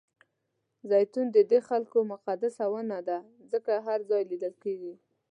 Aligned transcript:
زیتون 0.89 1.25
ددې 1.35 1.59
خلکو 1.69 1.97
مقدسه 2.13 2.63
ونه 2.71 2.97
ده 3.07 3.17
ځکه 3.51 3.71
هر 3.87 3.99
ځای 4.09 4.23
لیدل 4.31 4.53
کېږي. 4.63 4.93